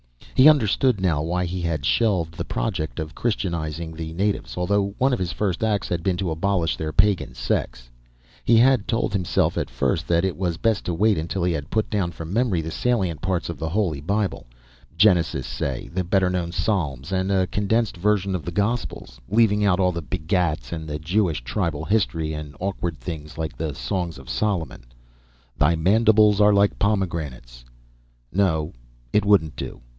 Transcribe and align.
He 0.33 0.49
understood 0.49 0.99
now 0.99 1.21
why 1.21 1.45
he 1.45 1.61
had 1.61 1.85
shelved 1.85 2.33
the 2.33 2.43
project 2.43 2.97
of 2.97 3.13
Christianizing 3.13 3.93
the 3.93 4.11
natives, 4.13 4.57
although 4.57 4.95
one 4.97 5.13
of 5.13 5.19
his 5.19 5.31
first 5.31 5.63
acts 5.63 5.87
had 5.87 6.01
been 6.01 6.17
to 6.17 6.31
abolish 6.31 6.75
their 6.75 6.91
pagan 6.91 7.35
sects. 7.35 7.91
He 8.43 8.57
had 8.57 8.87
told 8.87 9.13
himself 9.13 9.55
at 9.59 9.69
first 9.69 10.07
that 10.07 10.25
it 10.25 10.35
was 10.35 10.57
best 10.57 10.85
to 10.85 10.95
wait 10.95 11.19
until 11.19 11.43
he 11.43 11.53
had 11.53 11.69
put 11.69 11.91
down 11.91 12.11
from 12.11 12.33
memory 12.33 12.61
the 12.61 12.71
salient 12.71 13.21
parts 13.21 13.49
of 13.49 13.59
the 13.59 13.69
Holy 13.69 14.01
Bible 14.01 14.47
Genesis, 14.97 15.45
say, 15.45 15.87
the 15.93 16.03
better 16.03 16.31
known 16.31 16.51
Psalms, 16.51 17.11
and 17.11 17.31
a 17.31 17.45
condensed 17.45 17.95
version 17.95 18.33
of 18.33 18.43
the 18.43 18.51
Gospels; 18.51 19.21
leaving 19.29 19.63
out 19.63 19.79
all 19.79 19.91
the 19.91 20.01
begats, 20.01 20.71
and 20.71 20.87
the 20.89 20.97
Jewish 20.97 21.43
tribal 21.43 21.85
history, 21.85 22.33
and 22.33 22.55
awkward 22.59 22.97
things 22.97 23.37
like 23.37 23.55
the 23.55 23.75
Songs 23.75 24.17
of 24.17 24.27
Solomon. 24.31 24.83
(Thy 25.59 25.75
mandibles 25.75 26.41
are 26.41 26.53
like 26.53 26.79
pomegranates... 26.79 27.63
no, 28.33 28.73
it 29.13 29.23
wouldn't 29.23 29.55
do). 29.55 29.81